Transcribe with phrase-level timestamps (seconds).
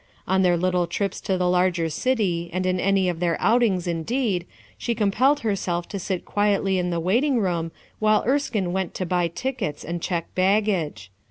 [0.27, 4.47] On their little trips to the larger city and in any of their outings indeed,
[4.75, 9.05] she com pelled herself to sit quietly in the waiting room, while Erskine went to
[9.05, 11.11] buy tickets and check baggage.